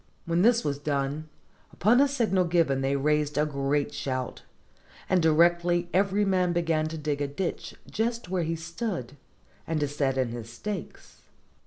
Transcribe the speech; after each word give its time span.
When 0.25 0.41
this 0.41 0.63
was 0.63 0.79
done, 0.79 1.29
upon 1.71 2.01
a 2.01 2.07
signal 2.07 2.45
given 2.45 2.81
they 2.81 2.95
raised 2.95 3.37
a 3.37 3.45
great 3.45 3.93
shout, 3.93 4.41
and 5.07 5.21
directly 5.21 5.89
every 5.93 6.25
man 6.25 6.53
began 6.53 6.87
to 6.87 6.97
dig 6.97 7.21
a 7.21 7.27
ditch 7.27 7.75
just 7.87 8.27
where 8.27 8.41
he 8.41 8.55
stood, 8.55 9.15
and 9.67 9.79
to 9.79 9.87
set 9.87 10.17
in 10.17 10.29
his 10.29 10.49
stakes. 10.51 11.29